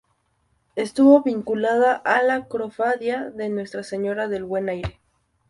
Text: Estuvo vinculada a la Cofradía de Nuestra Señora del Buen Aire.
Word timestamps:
Estuvo 0.75 1.21
vinculada 1.21 1.93
a 1.95 2.23
la 2.23 2.47
Cofradía 2.47 3.29
de 3.29 3.49
Nuestra 3.49 3.83
Señora 3.83 4.27
del 4.27 4.43
Buen 4.45 4.67
Aire. 4.69 4.99